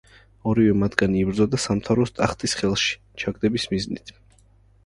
ორივე 0.51 0.71
მათგანი 0.83 1.19
იბრძოდა 1.25 1.59
სამთავროს 1.67 2.15
ტახტის 2.21 2.57
ხელში 2.63 2.99
ჩაგდების 3.25 3.69
მიზნით. 3.75 4.15